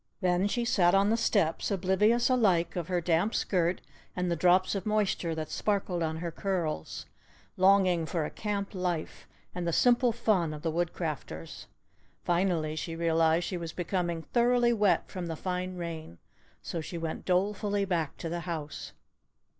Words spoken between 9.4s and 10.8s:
and the simple fun of the